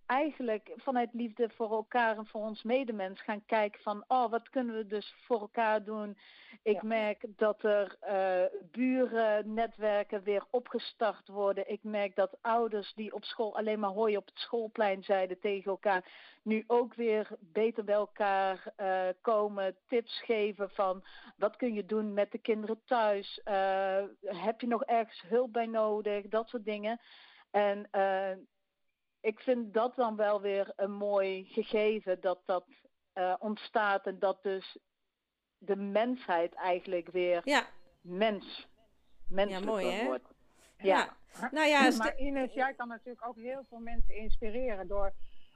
eigenlijk 0.06 0.72
vanuit 0.76 1.14
liefde 1.14 1.50
voor 1.56 1.72
elkaar 1.72 2.18
en 2.18 2.26
voor 2.26 2.42
ons 2.42 2.64
medemens 2.64 3.22
gaan 3.22 3.46
kijken 3.46 3.82
van, 3.82 4.04
oh, 4.08 4.32
wat 4.32 4.50
kunnen 4.50 4.76
we 4.76 4.88
dus 4.88 5.16
voor 5.26 5.40
elkaar 5.40 5.84
doen? 5.84 6.18
Ik 6.64 6.82
ja. 6.82 6.88
merk 6.88 7.26
dat 7.38 7.64
er 7.64 7.98
uh, 8.02 8.60
buren, 8.72 9.54
netwerken 9.54 10.24
weer 10.24 10.44
opgestart 10.50 11.28
worden. 11.28 11.70
Ik 11.70 11.84
merk 11.84 12.16
dat 12.16 12.38
ouders 12.42 12.94
die 12.94 13.14
op 13.14 13.24
school 13.24 13.56
alleen 13.56 13.80
maar 13.80 13.90
hooi 13.90 14.18
op 14.18 14.26
het 14.26 14.40
schoolplein 14.40 15.04
zeiden 15.04 15.40
tegen 15.40 15.72
elkaar, 15.72 16.12
nu 16.44 16.64
ook 16.68 16.94
weer 16.94 17.28
beter 17.40 17.84
bij 17.84 17.96
elkaar 17.96 18.74
uh, 18.78 19.08
komen, 19.22 19.76
tips 19.88 20.22
geven 20.22 20.70
van 20.70 21.04
wat 21.38 21.56
kun 21.56 21.74
je 21.74 21.86
doen 21.86 22.14
met 22.14 22.32
de 22.32 22.38
kinderen 22.38 22.82
thuis, 22.86 23.42
uh, 23.46 24.04
heb 24.22 24.62
je 24.62 24.68
nog 24.68 24.84
ergens 24.84 25.24
hulp 25.28 25.54
bij 25.54 25.66
nodig, 25.66 26.28
dat 26.28 26.50
soort 26.50 26.66
dingen. 26.66 27.00
En 27.52 27.88
uh, 27.92 28.32
ik 29.24 29.40
vind 29.40 29.74
dat 29.74 29.96
dan 29.96 30.16
wel 30.16 30.42
weer 30.42 30.74
een 30.76 30.92
mooi 30.92 31.46
gegeven 31.46 32.22
dat 32.22 32.40
dat 32.46 32.66
ontstaat 33.40 34.06
en 34.06 34.20
dat 34.20 34.44
dus 34.44 34.78
de 35.58 35.76
mensheid 35.76 36.54
eigenlijk 36.54 37.12
weer 37.12 37.42
ja. 37.44 37.68
mens, 38.02 38.68
menselijker 39.28 39.68
ja, 39.68 39.72
mooi, 39.72 39.96
hè? 39.96 40.06
wordt. 40.06 40.34
Ja. 40.78 40.98
ja. 41.40 41.50
Nou 41.52 41.68
ja, 41.68 41.92
maar 41.98 42.18
Ines, 42.18 42.54
jij 42.54 42.74
kan 42.74 42.88
natuurlijk 42.88 43.28
ook 43.28 43.36
heel 43.36 43.66
veel 43.70 43.80
mensen 43.80 44.16
inspireren 44.16 44.88
door 44.88 45.14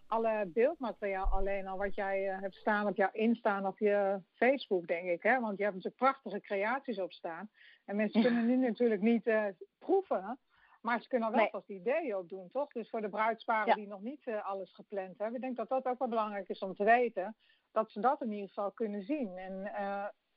alle 0.07 0.49
beeldmateriaal 0.53 1.25
alleen 1.25 1.67
al 1.67 1.77
wat 1.77 1.95
jij 1.95 2.33
uh, 2.33 2.41
hebt 2.41 2.55
staan 2.55 2.87
op 2.87 2.95
jouw 2.95 3.09
Insta 3.11 3.67
of 3.67 3.79
je 3.79 4.21
Facebook, 4.33 4.87
denk 4.87 5.09
ik. 5.09 5.23
Hè? 5.23 5.39
Want 5.39 5.57
je 5.57 5.63
hebt 5.63 5.75
natuurlijk 5.75 6.03
prachtige 6.03 6.41
creaties 6.41 6.99
op 6.99 7.11
staan. 7.11 7.49
En 7.85 7.95
mensen 7.95 8.21
ja. 8.21 8.27
kunnen 8.27 8.45
nu 8.45 8.55
natuurlijk 8.55 9.01
niet 9.01 9.27
uh, 9.27 9.45
proeven, 9.79 10.39
maar 10.87 11.01
ze 11.01 11.07
kunnen 11.07 11.31
wel 11.31 11.39
nee. 11.39 11.49
vast 11.49 11.69
ideeën 11.69 12.15
opdoen, 12.15 12.49
toch? 12.51 12.71
Dus 12.71 12.89
voor 12.89 13.01
de 13.01 13.09
bruidsparen 13.09 13.67
ja. 13.67 13.73
die 13.73 13.87
nog 13.87 14.01
niet 14.01 14.25
uh, 14.25 14.45
alles 14.45 14.73
gepland 14.73 15.17
hebben. 15.17 15.35
Ik 15.35 15.41
denk 15.41 15.55
dat 15.55 15.69
dat 15.69 15.85
ook 15.85 15.99
wel 15.99 16.07
belangrijk 16.07 16.49
is 16.49 16.59
om 16.59 16.75
te 16.75 16.83
weten. 16.83 17.35
Dat 17.71 17.91
ze 17.91 17.99
dat 17.99 18.21
in 18.21 18.31
ieder 18.31 18.47
geval 18.47 18.71
kunnen 18.71 19.03
zien. 19.03 19.37
En 19.37 19.71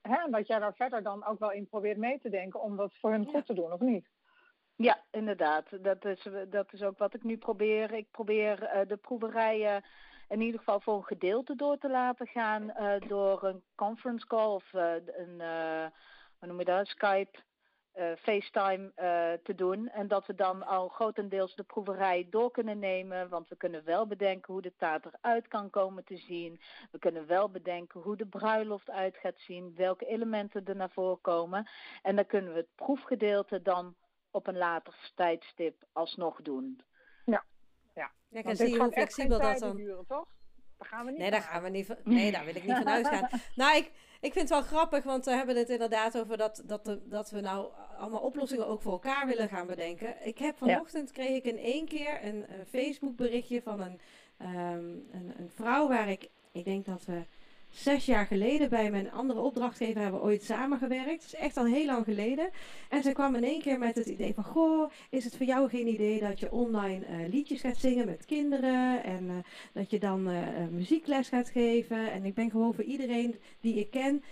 hè, 0.03 0.31
dat 0.31 0.47
jij 0.47 0.59
daar 0.59 0.75
verder 0.75 1.03
dan 1.03 1.27
ook 1.27 1.39
wel 1.39 1.53
in 1.53 1.69
probeert 1.69 1.97
mee 1.97 2.19
te 2.19 2.29
denken 2.29 2.61
om 2.61 2.77
dat 2.77 2.95
voor 2.95 3.11
hun 3.11 3.23
ja. 3.23 3.31
goed 3.31 3.47
te 3.47 3.55
doen, 3.55 3.73
of 3.73 3.81
niet? 3.81 4.09
Ja, 4.77 5.05
inderdaad. 5.11 5.85
Dat 5.85 6.05
is, 6.05 6.29
dat 6.49 6.73
is 6.73 6.83
ook 6.83 6.99
wat 6.99 7.15
ik 7.15 7.23
nu 7.23 7.37
probeer. 7.37 7.93
Ik 7.93 8.11
probeer 8.11 8.63
uh, 8.63 8.89
de 8.89 8.97
proeverijen 8.97 9.85
in 10.29 10.41
ieder 10.41 10.59
geval 10.59 10.81
voor 10.81 10.97
een 10.97 11.05
gedeelte 11.05 11.57
door 11.57 11.79
te 11.79 11.91
laten 11.91 12.27
gaan 12.27 12.73
door 13.09 13.43
een 13.43 13.63
conference 13.75 14.27
call 14.27 14.55
of 14.55 14.73
een, 14.73 15.43
hoe 16.39 16.49
noem 16.49 16.59
je 16.59 16.65
dat, 16.65 16.87
Skype, 16.87 17.39
FaceTime 18.19 18.93
te 19.43 19.55
doen. 19.55 19.89
En 19.89 20.09
dat 20.09 20.27
we 20.27 20.35
dan 20.35 20.67
al 20.67 20.89
grotendeels 20.89 21.55
de 21.55 21.63
proeverij 21.63 22.27
door 22.31 22.51
kunnen 22.51 22.79
nemen, 22.79 23.29
want 23.29 23.49
we 23.49 23.57
kunnen 23.57 23.85
wel 23.85 24.07
bedenken 24.07 24.53
hoe 24.53 24.63
de 24.63 24.73
taart 24.77 25.05
eruit 25.05 25.49
kan 25.49 25.71
komen 25.71 26.05
te 26.05 26.17
zien. 26.17 26.61
We 26.91 26.99
kunnen 26.99 27.27
wel 27.27 27.51
bedenken 27.51 28.01
hoe 28.01 28.17
de 28.17 28.27
bruiloft 28.27 28.91
uit 28.91 29.17
gaat 29.17 29.39
zien, 29.39 29.75
welke 29.77 30.07
elementen 30.07 30.65
er 30.65 30.77
naar 30.77 30.91
voren 30.91 31.21
komen. 31.21 31.69
En 32.03 32.17
dan 32.17 32.27
kunnen 32.27 32.53
we 32.53 32.59
het 32.59 32.75
proefgedeelte 32.75 33.63
dan 33.63 33.95
op 34.31 34.47
een 34.47 34.57
later 34.57 35.11
tijdstip 35.15 35.85
alsnog 35.93 36.43
doen. 36.43 36.81
Ja, 37.25 37.45
ja. 37.95 38.11
zie 38.55 38.71
je 38.71 38.79
hoe 38.79 38.93
flexibel 38.93 39.39
dat 39.39 39.59
dan... 39.59 39.77
Duren, 39.77 40.07
toch? 40.07 40.29
Daar 40.79 40.89
gaan 40.89 41.05
we 41.05 41.11
niet 41.11 41.21
Nee, 41.21 41.31
daar 41.31 41.43
gaan 41.43 41.63
we 41.63 41.69
niet 41.69 41.87
van, 41.87 41.97
nee, 42.05 42.33
daar 42.33 42.45
wil 42.45 42.55
ik 42.55 42.65
niet 42.65 42.77
van 42.77 42.89
uitgaan. 42.99 43.29
nou, 43.55 43.77
ik, 43.77 43.91
ik 44.21 44.33
vind 44.33 44.49
het 44.49 44.49
wel 44.49 44.63
grappig, 44.63 45.05
want 45.05 45.25
we 45.25 45.31
hebben 45.31 45.57
het 45.57 45.69
inderdaad 45.69 46.19
over 46.19 46.37
dat, 46.37 46.63
dat, 46.67 46.99
dat 47.05 47.31
we 47.31 47.41
nou 47.41 47.73
allemaal 48.01 48.21
oplossingen 48.21 48.67
ook 48.67 48.83
voor 48.83 48.93
elkaar 48.93 49.27
willen 49.27 49.49
gaan 49.49 49.67
bedenken. 49.67 50.27
Ik 50.27 50.39
heb 50.39 50.57
vanochtend 50.57 51.13
kreeg 51.13 51.37
ik 51.37 51.45
in 51.45 51.59
één 51.59 51.87
keer 51.87 52.25
een, 52.25 52.37
een 52.37 52.67
Facebook 52.67 53.17
berichtje 53.17 53.63
van 53.63 53.81
een, 53.81 54.01
ehm, 54.37 54.85
een, 55.11 55.33
een 55.39 55.51
vrouw 55.51 55.89
waar 55.89 56.09
ik, 56.09 56.29
ik 56.53 56.65
denk 56.65 56.85
dat 56.85 57.05
we 57.05 57.23
zes 57.71 58.07
jaar 58.07 58.27
geleden 58.27 58.69
bij 58.69 58.91
mijn 58.91 59.13
andere 59.13 59.41
opdrachtgever 59.41 60.01
hebben 60.01 60.21
we 60.21 60.27
ooit 60.27 60.43
samengewerkt. 60.43 61.23
Dat 61.23 61.33
is 61.33 61.35
echt 61.35 61.57
al 61.57 61.65
heel 61.65 61.87
lang 61.87 62.05
geleden. 62.05 62.51
En 62.89 63.03
ze 63.03 63.13
kwam 63.13 63.35
in 63.35 63.45
één 63.45 63.61
keer 63.61 63.79
met 63.79 63.95
het 63.95 64.07
idee 64.07 64.35
van... 64.35 64.45
Goh, 64.45 64.91
is 65.11 65.25
het 65.25 65.37
voor 65.37 65.47
jou 65.47 65.69
geen 65.69 65.87
idee 65.87 66.21
dat 66.21 66.41
je 66.41 66.53
online 66.53 67.07
uh, 67.07 67.29
liedjes 67.29 67.61
gaat 67.61 67.77
zingen 67.77 68.07
met 68.07 68.25
kinderen? 68.25 69.05
En 69.05 69.25
uh, 69.25 69.35
dat 69.73 69.91
je 69.91 69.99
dan 69.99 70.31
uh, 70.31 70.39
muziekles 70.71 71.29
gaat 71.29 71.51
geven? 71.51 72.13
En 72.13 72.25
ik 72.25 72.35
ben 72.35 72.51
gewoon 72.51 72.75
voor 72.75 72.85
iedereen 72.85 73.39
die 73.61 73.75
ik 73.75 73.91
ken... 73.91 74.23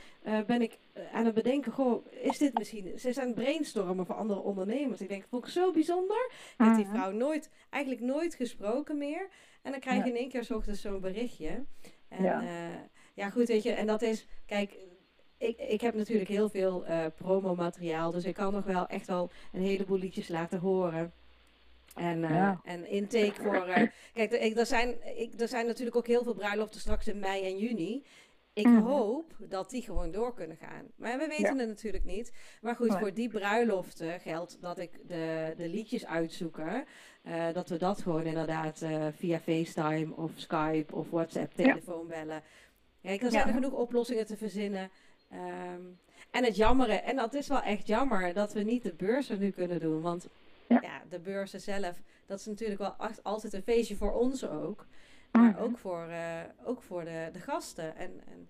ben 0.46 0.62
ik 0.62 0.78
aan 1.12 1.24
het 1.24 1.34
bedenken, 1.34 1.72
goh, 1.72 2.06
is 2.22 2.38
dit 2.38 2.58
misschien... 2.58 2.98
Ze 2.98 3.08
is 3.08 3.18
aan 3.18 3.26
het 3.26 3.34
brainstormen 3.34 4.06
voor 4.06 4.14
andere 4.14 4.40
ondernemers. 4.40 5.00
Ik 5.00 5.08
denk, 5.08 5.24
vond 5.30 5.44
ik 5.44 5.50
zo 5.50 5.72
bijzonder. 5.72 6.30
Ik 6.30 6.64
heb 6.64 6.76
die 6.76 6.86
vrouw 6.86 7.10
nooit, 7.10 7.50
eigenlijk 7.70 8.04
nooit 8.04 8.34
gesproken 8.34 8.98
meer. 8.98 9.28
En 9.62 9.70
dan 9.70 9.80
krijg 9.80 10.04
je 10.04 10.10
in 10.10 10.16
één 10.16 10.28
keer 10.28 10.44
s 10.44 10.50
ochtends 10.50 10.80
zo'n 10.80 11.00
berichtje. 11.00 11.64
En, 12.08 12.22
ja. 12.22 12.42
Ja, 13.18 13.30
goed, 13.30 13.48
weet 13.48 13.62
je, 13.62 13.70
en 13.70 13.86
dat 13.86 14.02
is, 14.02 14.26
kijk, 14.46 14.76
ik, 15.38 15.58
ik 15.58 15.80
heb 15.80 15.94
natuurlijk 15.94 16.28
heel 16.28 16.48
veel 16.48 16.84
uh, 16.86 17.06
promomateriaal, 17.16 18.10
dus 18.10 18.24
ik 18.24 18.34
kan 18.34 18.52
nog 18.52 18.64
wel 18.64 18.86
echt 18.86 19.06
wel 19.06 19.30
een 19.52 19.62
heleboel 19.62 19.98
liedjes 19.98 20.28
laten 20.28 20.58
horen. 20.58 21.12
En, 21.94 22.18
uh, 22.18 22.30
ja. 22.30 22.60
en 22.64 22.90
intake 22.90 23.42
voor. 23.42 23.68
Uh, 23.68 23.82
kijk, 24.12 24.56
er 24.56 24.66
zijn, 24.66 25.18
ik, 25.18 25.40
er 25.40 25.48
zijn 25.48 25.66
natuurlijk 25.66 25.96
ook 25.96 26.06
heel 26.06 26.22
veel 26.22 26.34
bruiloften 26.34 26.80
straks 26.80 27.08
in 27.08 27.18
mei 27.18 27.44
en 27.44 27.58
juni. 27.58 28.04
Ik 28.52 28.66
mm. 28.66 28.78
hoop 28.78 29.36
dat 29.38 29.70
die 29.70 29.82
gewoon 29.82 30.10
door 30.10 30.34
kunnen 30.34 30.56
gaan. 30.56 30.86
Maar 30.96 31.18
we 31.18 31.26
weten 31.26 31.54
ja. 31.54 31.56
het 31.56 31.68
natuurlijk 31.68 32.04
niet. 32.04 32.32
Maar 32.60 32.76
goed, 32.76 32.98
voor 32.98 33.14
die 33.14 33.28
bruiloften 33.28 34.20
geldt 34.20 34.58
dat 34.60 34.78
ik 34.78 35.08
de, 35.08 35.54
de 35.56 35.68
liedjes 35.68 36.06
uitzoeken. 36.06 36.84
Uh, 37.22 37.52
dat 37.52 37.68
we 37.68 37.76
dat 37.76 38.02
gewoon 38.02 38.24
inderdaad 38.24 38.86
via 39.16 39.38
FaceTime 39.38 40.14
of 40.16 40.30
Skype 40.34 40.94
of 40.94 41.10
WhatsApp 41.10 41.52
telefoon 41.54 42.06
bellen 42.06 42.42
Kijk, 43.02 43.22
er 43.22 43.30
zijn 43.30 43.46
er 43.46 43.52
genoeg 43.52 43.72
oplossingen 43.72 44.26
te 44.26 44.36
verzinnen. 44.36 44.90
Um, 45.32 45.98
en 46.30 46.44
het 46.44 46.56
jammere, 46.56 46.92
en 46.92 47.16
dat 47.16 47.34
is 47.34 47.48
wel 47.48 47.62
echt 47.62 47.86
jammer 47.86 48.34
dat 48.34 48.52
we 48.52 48.62
niet 48.62 48.82
de 48.82 48.94
beurzen 48.94 49.38
nu 49.38 49.50
kunnen 49.50 49.80
doen. 49.80 50.00
Want 50.00 50.28
ja, 50.68 50.78
ja 50.82 51.02
de 51.08 51.18
beurzen 51.18 51.60
zelf, 51.60 52.00
dat 52.26 52.38
is 52.38 52.46
natuurlijk 52.46 52.80
wel 52.80 52.94
altijd 53.22 53.52
een 53.52 53.62
feestje 53.62 53.96
voor 53.96 54.12
ons 54.12 54.46
ook. 54.46 54.86
Maar 55.32 55.50
mm. 55.50 55.56
ook 55.56 55.78
voor, 55.78 56.06
uh, 56.08 56.40
ook 56.64 56.82
voor 56.82 57.04
de, 57.04 57.28
de 57.32 57.38
gasten. 57.38 57.96
En, 57.96 58.20
en 58.26 58.48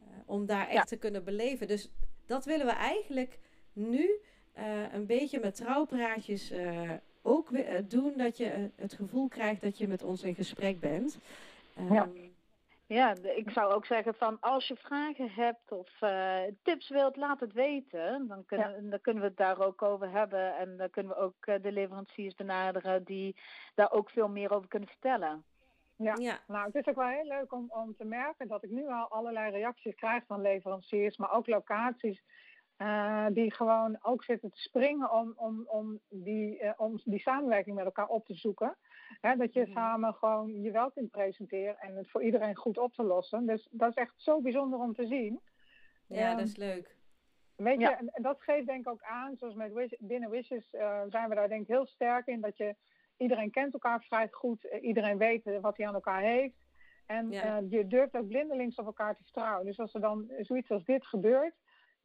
uh, 0.00 0.06
om 0.26 0.46
daar 0.46 0.66
echt 0.66 0.72
ja. 0.72 0.82
te 0.82 0.96
kunnen 0.96 1.24
beleven. 1.24 1.66
Dus 1.66 1.90
dat 2.26 2.44
willen 2.44 2.66
we 2.66 2.72
eigenlijk 2.72 3.38
nu 3.72 4.10
uh, 4.58 4.92
een 4.92 5.06
beetje 5.06 5.40
met 5.40 5.54
trouwpraatjes 5.54 6.52
ook 7.22 7.50
doen. 7.88 8.12
Dat 8.16 8.36
je 8.36 8.70
het 8.76 8.92
gevoel 8.92 9.28
krijgt 9.28 9.60
dat 9.60 9.78
je 9.78 9.88
met 9.88 10.02
ons 10.02 10.22
in 10.22 10.34
gesprek 10.34 10.80
bent. 10.80 11.18
Um, 11.78 11.92
ja. 11.92 12.08
Ja, 12.88 13.14
ik 13.22 13.50
zou 13.50 13.72
ook 13.72 13.86
zeggen 13.86 14.14
van 14.14 14.40
als 14.40 14.68
je 14.68 14.76
vragen 14.76 15.30
hebt 15.30 15.72
of 15.72 16.00
uh, 16.00 16.38
tips 16.62 16.88
wilt, 16.88 17.16
laat 17.16 17.40
het 17.40 17.52
weten. 17.52 18.26
Dan 18.28 18.44
kunnen, 18.44 18.84
ja. 18.84 18.90
dan 18.90 19.00
kunnen 19.00 19.22
we 19.22 19.28
het 19.28 19.36
daar 19.36 19.60
ook 19.60 19.82
over 19.82 20.10
hebben. 20.10 20.56
En 20.56 20.76
dan 20.76 20.90
kunnen 20.90 21.12
we 21.12 21.18
ook 21.18 21.46
uh, 21.46 21.54
de 21.62 21.72
leveranciers 21.72 22.34
benaderen 22.34 23.04
die 23.04 23.36
daar 23.74 23.92
ook 23.92 24.10
veel 24.10 24.28
meer 24.28 24.52
over 24.52 24.68
kunnen 24.68 24.88
vertellen. 24.88 25.44
Ja. 25.96 26.14
ja, 26.16 26.38
nou 26.46 26.66
het 26.66 26.74
is 26.74 26.86
ook 26.86 26.96
wel 26.96 27.08
heel 27.08 27.24
leuk 27.24 27.52
om, 27.52 27.66
om 27.68 27.96
te 27.96 28.04
merken 28.04 28.48
dat 28.48 28.62
ik 28.62 28.70
nu 28.70 28.88
al 28.88 29.08
allerlei 29.08 29.50
reacties 29.50 29.94
krijg 29.94 30.24
van 30.26 30.40
leveranciers, 30.40 31.16
maar 31.16 31.32
ook 31.32 31.46
locaties. 31.46 32.22
Uh, 32.78 33.26
die 33.30 33.52
gewoon 33.52 33.98
ook 34.02 34.24
zitten 34.24 34.50
te 34.50 34.60
springen 34.60 35.12
om, 35.12 35.32
om, 35.36 35.64
om, 35.66 36.00
die, 36.08 36.78
om 36.78 37.00
die 37.04 37.20
samenwerking 37.20 37.76
met 37.76 37.84
elkaar 37.84 38.08
op 38.08 38.26
te 38.26 38.34
zoeken. 38.34 38.76
Hè, 39.20 39.36
dat 39.36 39.52
je 39.52 39.66
mm. 39.66 39.72
samen 39.72 40.14
gewoon 40.14 40.62
je 40.62 40.70
wel 40.70 40.90
kunt 40.90 41.10
presenteren 41.10 41.78
en 41.78 41.96
het 41.96 42.10
voor 42.10 42.22
iedereen 42.22 42.56
goed 42.56 42.78
op 42.78 42.92
te 42.92 43.02
lossen. 43.02 43.46
Dus 43.46 43.68
dat 43.70 43.88
is 43.88 43.94
echt 43.94 44.12
zo 44.16 44.40
bijzonder 44.40 44.78
om 44.78 44.94
te 44.94 45.06
zien. 45.06 45.40
Ja, 46.06 46.30
um, 46.30 46.36
dat 46.36 46.46
is 46.46 46.56
leuk. 46.56 46.96
Weet 47.56 47.80
ja. 47.80 47.90
je, 47.90 47.96
en, 47.96 48.08
en, 48.12 48.22
dat 48.22 48.42
geeft 48.42 48.66
denk 48.66 48.80
ik 48.80 48.92
ook 48.92 49.02
aan, 49.02 49.36
zoals 49.36 49.54
met 49.54 49.72
Wish, 49.72 49.92
binnen 49.98 50.30
Wishes 50.30 50.72
uh, 50.72 51.00
zijn 51.08 51.28
we 51.28 51.34
daar 51.34 51.48
denk 51.48 51.62
ik 51.62 51.68
heel 51.68 51.86
sterk 51.86 52.26
in, 52.26 52.40
dat 52.40 52.56
je 52.56 52.76
iedereen 53.16 53.50
kent 53.50 53.72
elkaar 53.72 54.02
vrij 54.02 54.28
goed, 54.30 54.64
uh, 54.64 54.82
iedereen 54.82 55.18
weet 55.18 55.60
wat 55.60 55.76
hij 55.76 55.86
aan 55.86 55.94
elkaar 55.94 56.22
heeft. 56.22 56.64
En 57.06 57.30
ja. 57.30 57.60
uh, 57.60 57.70
je 57.70 57.86
durft 57.86 58.16
ook 58.16 58.28
blindelings 58.28 58.76
op 58.76 58.86
elkaar 58.86 59.16
te 59.16 59.22
vertrouwen. 59.22 59.66
Dus 59.66 59.78
als 59.78 59.94
er 59.94 60.00
dan 60.00 60.32
zoiets 60.38 60.70
als 60.70 60.84
dit 60.84 61.06
gebeurt, 61.06 61.54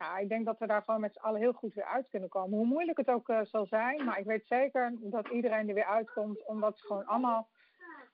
ja, 0.02 0.18
ik 0.18 0.30
denk 0.30 0.46
dat 0.46 0.60
we 0.60 0.68
daar 0.68 0.84
gewoon 0.84 1.02
met 1.02 1.14
z'n 1.14 1.20
allen 1.20 1.40
heel 1.40 1.54
goed 1.54 1.74
weer 1.74 1.86
uit 1.86 2.10
kunnen 2.10 2.30
komen. 2.30 2.58
Hoe 2.58 2.68
moeilijk 2.68 2.98
het 2.98 3.08
ook 3.08 3.30
uh, 3.30 3.40
zal 3.44 3.66
zijn, 3.66 4.06
maar 4.06 4.20
ik 4.20 4.26
weet 4.26 4.48
zeker 4.48 4.94
dat 5.00 5.28
iedereen 5.28 5.68
er 5.68 5.74
weer 5.74 5.86
uitkomt, 5.86 6.46
omdat 6.46 6.78
ze 6.78 6.86
gewoon 6.86 7.06
allemaal 7.06 7.50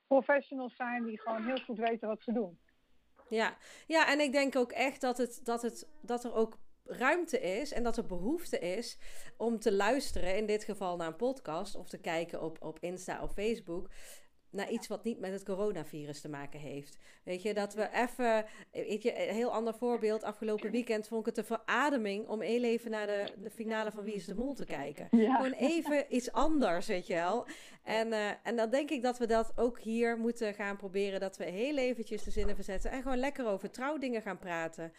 professionals 0.07 0.75
zijn 0.75 1.05
die 1.05 1.21
gewoon 1.21 1.45
heel 1.45 1.59
goed 1.65 1.77
weten 1.77 2.07
wat 2.07 2.21
ze 2.21 2.31
doen. 2.31 2.59
Ja, 3.29 3.57
ja 3.87 4.07
en 4.07 4.19
ik 4.19 4.31
denk 4.31 4.55
ook 4.55 4.71
echt 4.71 5.01
dat, 5.01 5.17
het, 5.17 5.39
dat, 5.43 5.61
het, 5.61 5.89
dat 6.01 6.23
er 6.23 6.33
ook 6.33 6.57
ruimte 6.83 7.39
is 7.39 7.73
en 7.73 7.83
dat 7.83 7.97
er 7.97 8.05
behoefte 8.05 8.59
is 8.59 8.99
om 9.37 9.59
te 9.59 9.73
luisteren, 9.73 10.37
in 10.37 10.45
dit 10.45 10.63
geval 10.63 10.97
naar 10.97 11.07
een 11.07 11.15
podcast 11.15 11.75
of 11.75 11.89
te 11.89 11.99
kijken 11.99 12.41
op, 12.41 12.57
op 12.61 12.79
Insta 12.79 13.21
of 13.23 13.33
Facebook 13.33 13.89
naar 14.49 14.69
iets 14.69 14.87
wat 14.87 15.03
niet 15.03 15.19
met 15.19 15.31
het 15.31 15.43
coronavirus 15.43 16.21
te 16.21 16.29
maken 16.29 16.59
heeft. 16.59 16.97
Weet 17.23 17.41
je, 17.41 17.53
dat 17.53 17.73
we 17.73 17.89
even, 17.93 18.45
weet 18.71 19.03
je, 19.03 19.27
een 19.27 19.35
heel 19.35 19.51
ander 19.51 19.73
voorbeeld. 19.73 20.23
Afgelopen 20.23 20.71
weekend 20.71 21.07
vond 21.07 21.27
ik 21.27 21.35
het 21.35 21.37
een 21.37 21.57
verademing 21.57 22.27
om 22.27 22.41
heel 22.41 22.63
even 22.63 22.91
naar 22.91 23.07
de, 23.07 23.33
de 23.43 23.49
finale 23.49 23.91
van 23.91 24.03
Wie 24.03 24.13
is 24.13 24.25
de 24.25 24.35
Mol 24.35 24.53
te 24.53 24.65
kijken. 24.65 25.07
Ja. 25.11 25.35
Gewoon 25.35 25.51
even 25.51 26.15
iets 26.15 26.31
anders, 26.31 26.87
weet 26.87 27.07
je 27.07 27.13
wel. 27.13 27.45
En, 27.83 28.07
uh, 28.07 28.29
en 28.43 28.55
dan 28.55 28.69
denk 28.69 28.89
ik 28.89 29.01
dat 29.01 29.17
we 29.17 29.27
dat 29.27 29.51
ook 29.55 29.79
hier 29.79 30.17
moeten 30.17 30.53
gaan 30.53 30.77
proberen. 30.77 31.19
Dat 31.19 31.37
we 31.37 31.43
heel 31.43 31.77
eventjes 31.77 32.23
de 32.23 32.31
zinnen 32.31 32.55
verzetten 32.55 32.91
en 32.91 33.01
gewoon 33.01 33.17
lekker 33.17 33.47
over 33.47 33.71
trouwdingen 33.71 34.21
gaan 34.21 34.39
praten. 34.39 34.93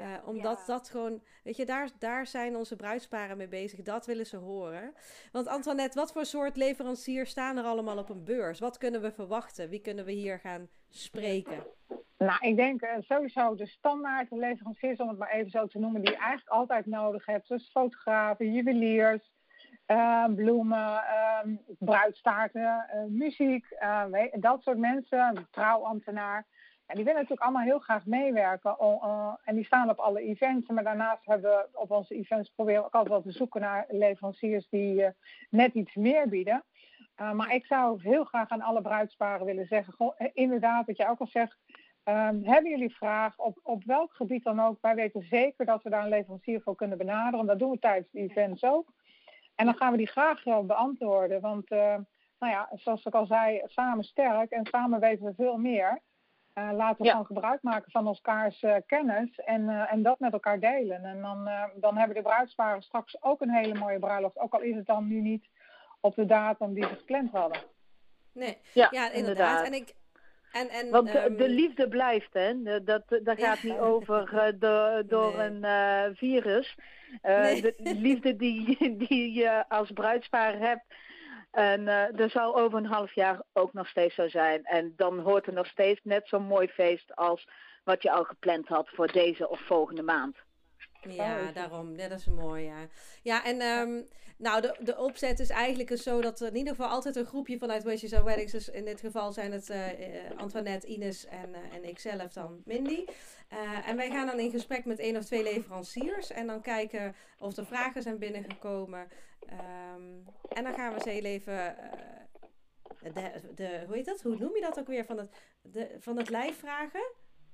Uh, 0.00 0.14
omdat 0.24 0.58
ja. 0.58 0.66
dat 0.66 0.88
gewoon, 0.88 1.22
weet 1.42 1.56
je, 1.56 1.64
daar, 1.64 1.90
daar 1.98 2.26
zijn 2.26 2.56
onze 2.56 2.76
bruidsparen 2.76 3.36
mee 3.36 3.48
bezig. 3.48 3.82
Dat 3.82 4.06
willen 4.06 4.26
ze 4.26 4.36
horen. 4.36 4.94
Want 5.32 5.46
Antoinette, 5.46 5.98
wat 5.98 6.12
voor 6.12 6.24
soort 6.24 6.56
leveranciers 6.56 7.30
staan 7.30 7.56
er 7.56 7.64
allemaal 7.64 7.98
op 7.98 8.08
een 8.08 8.24
beurs? 8.24 8.58
Wat 8.58 8.78
kunnen 8.78 9.00
we 9.00 9.12
verwachten? 9.12 9.68
Wie 9.68 9.80
kunnen 9.80 10.04
we 10.04 10.12
hier 10.12 10.38
gaan 10.38 10.68
spreken? 10.88 11.66
Nou, 12.18 12.38
ik 12.40 12.56
denk 12.56 12.82
uh, 12.82 12.90
sowieso 12.98 13.54
de 13.54 13.66
standaard 13.66 14.30
leveranciers, 14.30 14.98
om 14.98 15.08
het 15.08 15.18
maar 15.18 15.30
even 15.30 15.50
zo 15.50 15.66
te 15.66 15.78
noemen, 15.78 16.00
die 16.00 16.10
je 16.10 16.16
eigenlijk 16.16 16.48
altijd 16.48 16.86
nodig 16.86 17.26
hebt. 17.26 17.48
Dus 17.48 17.70
fotografen, 17.70 18.52
juweliers, 18.52 19.32
uh, 19.86 20.24
bloemen, 20.34 21.02
bruidstaarten, 21.78 22.86
muziek, 23.08 23.66
dat 24.32 24.62
soort 24.62 24.78
mensen, 24.78 25.48
trouwambtenaar. 25.50 26.46
En 26.86 26.94
die 26.94 27.04
willen 27.04 27.20
natuurlijk 27.20 27.46
allemaal 27.46 27.66
heel 27.66 27.78
graag 27.78 28.06
meewerken. 28.06 28.76
En 29.44 29.54
die 29.54 29.64
staan 29.64 29.90
op 29.90 29.98
alle 29.98 30.20
events. 30.20 30.68
Maar 30.68 30.84
daarnaast 30.84 31.26
hebben 31.26 31.50
we 31.50 31.68
op 31.72 31.90
onze 31.90 32.14
events 32.14 32.50
proberen 32.50 32.80
we 32.80 32.86
ook 32.86 32.94
altijd 32.94 33.12
wel 33.12 33.22
te 33.22 33.38
zoeken 33.38 33.60
naar 33.60 33.84
leveranciers 33.88 34.68
die 34.68 35.02
uh, 35.02 35.08
net 35.50 35.74
iets 35.74 35.94
meer 35.94 36.28
bieden. 36.28 36.64
Uh, 37.20 37.32
maar 37.32 37.54
ik 37.54 37.66
zou 37.66 38.00
heel 38.02 38.24
graag 38.24 38.48
aan 38.48 38.60
alle 38.60 38.82
bruidsparen 38.82 39.46
willen 39.46 39.66
zeggen: 39.66 39.92
goh, 39.92 40.20
inderdaad, 40.32 40.86
wat 40.86 40.96
jij 40.96 41.08
ook 41.08 41.20
al 41.20 41.26
zegt. 41.26 41.58
Um, 42.04 42.44
hebben 42.44 42.70
jullie 42.70 42.94
vragen 42.94 43.44
op, 43.44 43.60
op 43.62 43.84
welk 43.84 44.12
gebied 44.14 44.44
dan 44.44 44.60
ook? 44.60 44.78
Wij 44.80 44.94
weten 44.94 45.22
zeker 45.22 45.66
dat 45.66 45.82
we 45.82 45.90
daar 45.90 46.02
een 46.02 46.08
leverancier 46.08 46.60
voor 46.60 46.74
kunnen 46.76 46.98
benaderen. 46.98 47.46
Dat 47.46 47.58
doen 47.58 47.70
we 47.70 47.78
tijdens 47.78 48.10
de 48.10 48.18
events 48.18 48.64
ook. 48.64 48.92
En 49.54 49.64
dan 49.64 49.74
gaan 49.74 49.90
we 49.90 49.96
die 49.96 50.06
graag 50.06 50.42
beantwoorden. 50.42 51.40
Want, 51.40 51.68
nou 51.68 52.06
ja, 52.38 52.68
zoals 52.72 53.04
ik 53.04 53.14
al 53.14 53.26
zei, 53.26 53.62
samen 53.64 54.04
sterk 54.04 54.50
en 54.50 54.66
samen 54.66 55.00
weten 55.00 55.24
we 55.24 55.34
veel 55.34 55.56
meer. 55.56 56.02
Uh, 56.58 56.70
laten 56.72 56.98
we 56.98 57.04
ja. 57.04 57.10
gewoon 57.10 57.26
gebruik 57.26 57.62
maken 57.62 57.90
van 57.90 58.06
elkaars 58.06 58.62
uh, 58.62 58.76
kennis 58.86 59.38
en, 59.38 59.62
uh, 59.62 59.92
en 59.92 60.02
dat 60.02 60.18
met 60.18 60.32
elkaar 60.32 60.60
delen. 60.60 61.04
En 61.04 61.20
dan, 61.20 61.48
dan 61.74 61.96
hebben 61.96 62.16
de 62.16 62.22
bruidsparen 62.22 62.82
straks 62.82 63.22
ook 63.22 63.40
een 63.40 63.50
hele 63.50 63.74
mooie 63.74 63.98
bruiloft. 63.98 64.38
Ook 64.38 64.54
al 64.54 64.60
is 64.60 64.74
het 64.74 64.86
dan 64.86 65.08
nu 65.08 65.20
niet 65.20 65.48
op 66.00 66.14
de 66.14 66.26
datum 66.26 66.74
die 66.74 66.84
ze 66.86 66.94
gepland 66.94 67.30
hadden. 67.30 67.58
Nee, 68.32 68.58
ja, 68.72 68.88
ja 68.90 69.10
inderdaad. 69.10 69.14
inderdaad. 69.14 69.66
En 69.66 69.72
ik, 69.72 69.94
en, 70.52 70.68
en, 70.68 70.90
Want 70.90 71.14
um... 71.14 71.36
de 71.36 71.48
liefde 71.48 71.88
blijft, 71.88 72.32
hè? 72.32 72.62
Dat, 72.62 73.02
dat 73.08 73.40
gaat 73.40 73.60
ja. 73.60 73.68
niet 73.68 73.78
over 73.78 74.54
de, 74.58 75.04
door 75.06 75.36
nee. 75.36 75.46
een 75.46 76.16
virus. 76.16 76.76
Nee. 77.22 77.60
De 77.60 77.94
liefde 77.94 78.36
die, 78.36 78.78
die 79.08 79.32
je 79.32 79.68
als 79.68 79.90
bruidspaar 79.90 80.58
hebt, 80.58 80.84
en 81.54 81.80
uh, 81.80 82.20
er 82.20 82.30
zal 82.30 82.56
over 82.56 82.78
een 82.78 82.86
half 82.86 83.14
jaar 83.14 83.42
ook 83.52 83.72
nog 83.72 83.88
steeds 83.88 84.14
zo 84.14 84.28
zijn. 84.28 84.64
En 84.64 84.92
dan 84.96 85.18
hoort 85.18 85.46
er 85.46 85.52
nog 85.52 85.66
steeds 85.66 86.00
net 86.02 86.28
zo'n 86.28 86.42
mooi 86.42 86.68
feest 86.68 87.16
als 87.16 87.48
wat 87.84 88.02
je 88.02 88.10
al 88.10 88.24
gepland 88.24 88.68
had 88.68 88.88
voor 88.88 89.12
deze 89.12 89.48
of 89.48 89.60
volgende 89.60 90.02
maand. 90.02 90.36
Ja, 91.08 91.52
daarom. 91.52 91.96
Ja, 91.96 92.08
dat 92.08 92.18
is 92.18 92.26
mooi, 92.26 92.64
ja. 92.64 92.88
Ja, 93.22 93.44
en 93.44 93.60
ehm, 93.60 94.02
nou, 94.36 94.60
de, 94.60 94.76
de 94.80 94.98
opzet 94.98 95.40
is 95.40 95.50
eigenlijk 95.50 95.96
zo 95.98 96.20
dat 96.20 96.40
er 96.40 96.48
in 96.48 96.56
ieder 96.56 96.74
geval 96.74 96.90
altijd 96.90 97.16
een 97.16 97.26
groepje 97.26 97.58
vanuit 97.58 97.82
Wishes 97.82 98.14
and 98.14 98.24
Weddings, 98.24 98.52
dus 98.52 98.68
in 98.68 98.84
dit 98.84 99.00
geval 99.00 99.32
zijn 99.32 99.52
het 99.52 99.68
uh, 99.68 99.86
Antoinette, 100.36 100.86
Ines 100.86 101.26
en, 101.26 101.48
uh, 101.50 101.76
en 101.76 101.84
ikzelf 101.84 102.32
dan 102.32 102.62
Mindy. 102.64 103.04
en 103.86 103.96
wij 103.96 104.10
gaan 104.10 104.26
dan 104.26 104.38
in 104.38 104.50
gesprek 104.50 104.84
met 104.84 104.98
één 104.98 105.16
of 105.16 105.24
twee 105.24 105.42
leveranciers 105.42 106.30
en 106.30 106.46
dan 106.46 106.60
kijken 106.60 107.14
of 107.38 107.56
er 107.56 107.66
vragen 107.66 108.02
zijn 108.02 108.18
binnengekomen. 108.18 109.08
Um, 109.50 110.24
en 110.48 110.64
dan 110.64 110.74
gaan 110.74 110.94
we 110.94 111.00
ze 111.00 111.10
heel 111.10 111.24
even 111.24 111.76
de, 113.12 113.40
de, 113.54 113.82
hoe 113.86 113.96
heet 113.96 114.04
dat? 114.04 114.22
Hoe 114.22 114.36
noem 114.36 114.54
je 114.54 114.60
dat 114.60 114.78
ook 114.78 114.86
weer? 114.86 115.04
Van 115.04 115.18
het, 115.18 115.30
de, 115.62 115.96
van 116.00 116.16
het 116.16 116.30
lijf 116.30 116.58
vragen? 116.58 117.12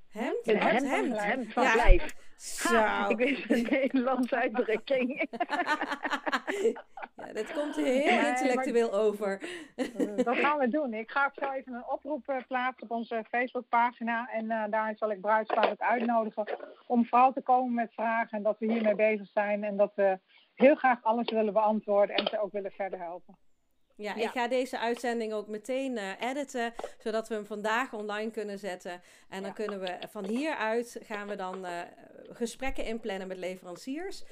Hemd? 0.08 0.46
Een 0.48 0.56
hemd, 0.56 0.88
hemd. 0.88 1.18
hemd 1.18 1.52
van 1.52 1.62
ja. 1.62 1.74
lijf. 1.74 2.14
Zo. 2.36 3.08
ik 3.08 3.16
wist 3.16 3.50
een 3.50 3.66
Nederlandse 3.70 4.36
uitdrukking. 4.36 5.08
ja, 7.16 7.32
dat 7.32 7.52
komt 7.52 7.76
heel 7.76 8.26
intellectueel 8.26 8.92
over. 8.92 9.40
dat 10.24 10.36
gaan 10.36 10.58
we 10.58 10.68
doen. 10.68 10.94
Ik 10.94 11.10
ga 11.10 11.32
zo 11.34 11.50
even 11.50 11.74
een 11.74 11.88
oproep 11.88 12.28
uh, 12.30 12.36
plaatsen 12.48 12.82
op 12.82 12.90
onze 12.90 13.24
Facebookpagina. 13.28 14.30
En 14.30 14.44
uh, 14.44 14.64
daar 14.70 14.96
zal 14.96 15.10
ik 15.10 15.20
bruidspaar 15.20 15.70
ook 15.70 15.80
uitnodigen 15.80 16.44
om 16.86 17.06
vooral 17.06 17.32
te 17.32 17.40
komen 17.40 17.74
met 17.74 17.92
vragen. 17.92 18.38
En 18.38 18.42
dat 18.42 18.58
we 18.58 18.72
hiermee 18.72 18.94
bezig 18.94 19.28
zijn. 19.32 19.64
En 19.64 19.76
dat 19.76 19.92
we 19.94 20.18
heel 20.60 20.74
graag 20.74 21.02
alles 21.02 21.30
willen 21.30 21.52
beantwoorden 21.52 22.16
en 22.16 22.26
ze 22.26 22.40
ook 22.40 22.52
willen 22.52 22.70
verder 22.70 22.98
helpen. 22.98 23.38
Ja, 23.96 24.14
ik 24.14 24.28
ga 24.28 24.48
deze 24.48 24.78
uitzending 24.78 25.32
ook 25.32 25.48
meteen 25.48 25.96
uh, 25.96 26.20
editen, 26.20 26.72
zodat 26.98 27.28
we 27.28 27.34
hem 27.34 27.46
vandaag 27.46 27.92
online 27.92 28.30
kunnen 28.30 28.58
zetten. 28.58 29.02
En 29.28 29.42
dan 29.42 29.52
kunnen 29.52 29.80
we 29.80 29.98
van 30.10 30.24
hieruit 30.24 31.00
gaan 31.02 31.28
we 31.28 31.36
dan 31.36 31.64
uh, 31.64 31.70
gesprekken 32.30 32.84
inplannen 32.84 33.28
met 33.28 33.36
leveranciers. 33.36 34.24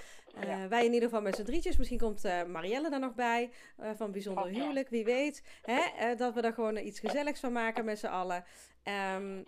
Uh, 0.45 0.67
wij 0.67 0.85
in 0.85 0.93
ieder 0.93 1.09
geval 1.09 1.23
met 1.23 1.37
z'n 1.37 1.45
drietjes. 1.45 1.77
Misschien 1.77 1.99
komt 1.99 2.23
Marielle 2.47 2.91
er 2.91 3.01
nog 3.01 3.15
bij 3.15 3.51
van 3.97 4.13
Bijzonder 4.13 4.45
oh, 4.45 4.51
Huwelijk, 4.51 4.89
wie 4.89 5.05
weet. 5.05 5.61
Hè? 5.63 6.15
dat 6.15 6.35
we 6.35 6.41
er 6.41 6.53
gewoon 6.53 6.77
iets 6.77 7.01
gezelligs 7.01 7.41
van 7.41 7.53
maken 7.53 7.85
met 7.85 7.99
z'n 7.99 8.07
allen. 8.07 8.45
Um, 9.17 9.47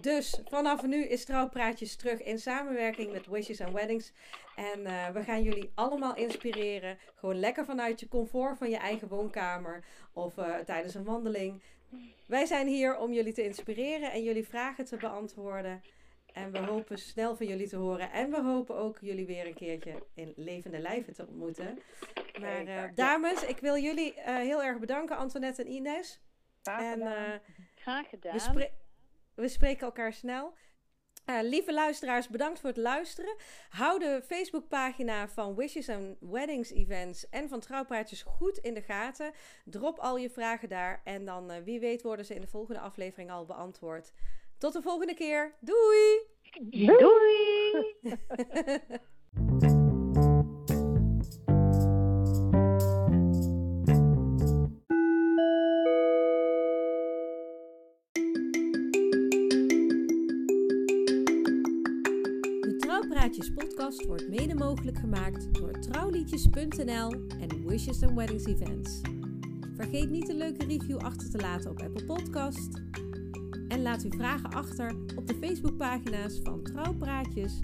dus 0.00 0.40
vanaf 0.48 0.82
nu 0.82 1.04
is 1.04 1.24
Trouwpraatjes 1.24 1.96
terug 1.96 2.22
in 2.22 2.38
samenwerking 2.38 3.12
met 3.12 3.26
Wishes 3.26 3.60
and 3.60 3.72
Weddings. 3.72 4.12
En 4.56 4.80
uh, 4.80 5.08
we 5.08 5.22
gaan 5.22 5.42
jullie 5.42 5.70
allemaal 5.74 6.14
inspireren. 6.16 6.98
Gewoon 7.14 7.38
lekker 7.38 7.64
vanuit 7.64 8.00
je 8.00 8.08
comfort 8.08 8.58
van 8.58 8.70
je 8.70 8.76
eigen 8.76 9.08
woonkamer 9.08 9.84
of 10.12 10.36
uh, 10.36 10.56
tijdens 10.56 10.94
een 10.94 11.04
wandeling. 11.04 11.62
Wij 12.26 12.46
zijn 12.46 12.66
hier 12.66 12.98
om 12.98 13.12
jullie 13.12 13.32
te 13.32 13.44
inspireren 13.44 14.12
en 14.12 14.22
jullie 14.22 14.48
vragen 14.48 14.84
te 14.84 14.96
beantwoorden. 14.96 15.82
En 16.32 16.52
we 16.52 16.58
hopen 16.58 16.98
snel 16.98 17.36
van 17.36 17.46
jullie 17.46 17.68
te 17.68 17.76
horen. 17.76 18.10
En 18.12 18.30
we 18.30 18.42
hopen 18.42 18.76
ook 18.76 18.98
jullie 19.00 19.26
weer 19.26 19.46
een 19.46 19.54
keertje 19.54 20.02
in 20.14 20.32
levende 20.36 20.78
lijven 20.78 21.14
te 21.14 21.26
ontmoeten. 21.26 21.78
Maar 22.40 22.64
uh, 22.66 22.82
dames, 22.94 23.42
ik 23.42 23.58
wil 23.58 23.78
jullie 23.78 24.14
heel 24.24 24.62
erg 24.62 24.78
bedanken, 24.78 25.16
Antoinette 25.16 25.62
en 25.62 25.70
Ines. 25.70 26.20
Graag 26.62 26.92
gedaan. 26.92 27.12
En, 27.12 27.40
Graag 27.74 28.08
gedaan. 28.08 28.34
We, 29.34 29.48
spreken 29.48 29.86
elkaar 29.86 30.12
snel. 30.12 30.54
Uh, 31.30 31.38
lieve 31.42 31.72
luisteraars, 31.72 32.28
bedankt 32.28 32.60
voor 32.60 32.68
het 32.68 32.78
luisteren. 32.78 33.36
Hou 33.68 33.98
de 33.98 34.20
Facebookpagina 34.26 35.28
van 35.28 35.54
Wishes 35.54 35.88
and 35.88 36.16
Weddings 36.20 36.70
Events 36.70 37.28
en 37.28 37.48
van 37.48 37.60
Trouwpraatjes 37.60 38.22
goed 38.22 38.58
in 38.58 38.74
de 38.74 38.82
gaten. 38.82 39.32
Drop 39.64 39.98
al 39.98 40.16
je 40.16 40.30
vragen 40.30 40.68
daar 40.68 41.00
en 41.04 41.24
dan 41.24 41.50
uh, 41.50 41.56
wie 41.64 41.80
weet 41.80 42.02
worden 42.02 42.24
ze 42.24 42.34
in 42.34 42.40
de 42.40 42.46
volgende 42.46 42.80
aflevering 42.80 43.30
al 43.30 43.44
beantwoord. 43.44 44.12
Tot 44.58 44.72
de 44.72 44.82
volgende 44.82 45.14
keer. 45.14 45.54
Doei! 45.60 46.32
Doei! 46.70 47.96
Trouwpraatjes 63.34 63.68
podcast 63.68 64.06
wordt 64.06 64.28
mede 64.28 64.54
mogelijk 64.54 64.98
gemaakt 64.98 65.54
door 65.54 65.72
trouwliedjes.nl 65.80 67.10
en 67.40 67.66
Wishes 67.66 68.02
and 68.02 68.14
Weddings 68.14 68.44
Events. 68.44 69.00
Vergeet 69.76 70.10
niet 70.10 70.28
een 70.28 70.36
leuke 70.36 70.64
review 70.64 70.96
achter 70.96 71.30
te 71.30 71.38
laten 71.38 71.70
op 71.70 71.82
Apple 71.82 72.04
Podcast. 72.04 72.82
En 73.68 73.82
laat 73.82 74.02
uw 74.02 74.10
vragen 74.10 74.50
achter 74.50 74.96
op 75.16 75.26
de 75.26 75.34
Facebookpagina's 75.34 76.40
van 76.42 76.62
Trouwpraatjes 76.62 77.60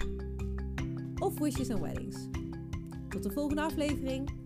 of 1.19 1.39
Wishes 1.39 1.69
and 1.69 1.81
Weddings. 1.81 2.17
Tot 3.09 3.23
de 3.23 3.31
volgende 3.31 3.61
aflevering. 3.61 4.40